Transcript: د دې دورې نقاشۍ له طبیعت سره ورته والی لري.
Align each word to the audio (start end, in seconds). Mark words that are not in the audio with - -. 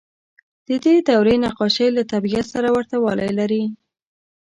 د 0.67 0.69
دې 0.83 0.95
دورې 1.09 1.35
نقاشۍ 1.45 1.87
له 1.97 2.03
طبیعت 2.11 2.45
سره 2.53 2.67
ورته 2.75 2.95
والی 3.03 3.29
لري. 3.39 3.63